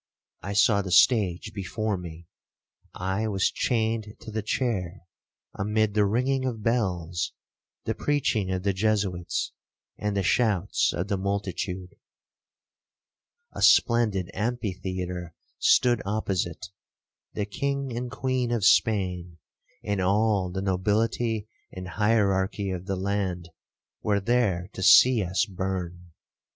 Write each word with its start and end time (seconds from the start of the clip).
I 0.41 0.53
saw 0.53 0.81
the 0.81 0.89
stage 0.89 1.53
before 1.53 1.95
me,—I 1.95 3.27
was 3.27 3.51
chained 3.51 4.07
to 4.21 4.31
the 4.31 4.41
chair, 4.41 5.03
amid 5.53 5.93
the 5.93 6.07
ringing 6.07 6.43
of 6.43 6.63
bells, 6.63 7.33
the 7.85 7.93
preaching 7.93 8.49
of 8.49 8.63
the 8.63 8.73
Jesuits, 8.73 9.51
and 9.99 10.17
the 10.17 10.23
shouts 10.23 10.91
of 10.91 11.07
the 11.07 11.19
multitude. 11.19 11.93
A 13.53 13.61
splendid 13.61 14.31
amphitheatre 14.33 15.35
stood 15.59 16.01
opposite,—the 16.03 17.45
king 17.45 17.95
and 17.95 18.09
queen 18.09 18.49
of 18.49 18.65
Spain, 18.65 19.37
and 19.83 20.01
all 20.01 20.49
the 20.49 20.63
nobility 20.63 21.47
and 21.71 21.87
hierarchy 21.87 22.71
of 22.71 22.87
the 22.87 22.95
land, 22.95 23.49
were 24.01 24.19
there 24.19 24.67
to 24.73 24.81
see 24.81 25.23
us 25.23 25.45
burn. 25.45 26.13